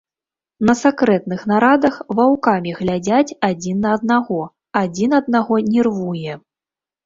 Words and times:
На 0.69 0.73
сакрэтных 0.77 1.43
нарадах 1.51 1.99
ваўкамі 2.21 2.75
глядзяць 2.79 3.35
адзін 3.51 3.77
на 3.87 3.95
аднаго, 4.01 4.41
адзін 4.85 5.11
аднаго 5.23 5.63
нервуе. 5.73 6.33